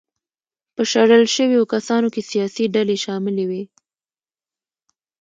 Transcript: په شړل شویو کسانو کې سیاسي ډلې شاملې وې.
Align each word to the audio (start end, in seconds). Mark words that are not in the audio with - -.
په 0.75 0.81
شړل 0.91 1.23
شویو 1.35 1.69
کسانو 1.73 2.07
کې 2.13 2.21
سیاسي 2.31 2.65
ډلې 2.75 2.97
شاملې 3.05 3.45
وې. 3.49 3.63